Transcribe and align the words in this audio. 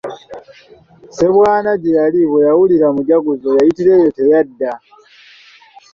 Ssebwana 1.09 1.71
gye 1.81 1.91
yali 1.99 2.21
bwe 2.29 2.39
yawulira 2.47 2.87
mujaguzo, 2.95 3.49
yayitira 3.57 3.91
eyo 3.99 4.09
teyadda. 4.17 4.71